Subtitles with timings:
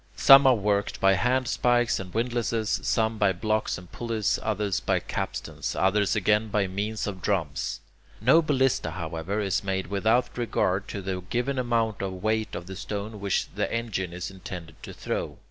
[0.17, 5.75] Some are worked by handspikes and windlasses, some by blocks and pulleys, others by capstans,
[5.75, 7.81] others again by means of drums.
[8.19, 12.75] No ballista, however, is made without regard to the given amount of weight of the
[12.75, 15.37] stone which the engine is intended to throw.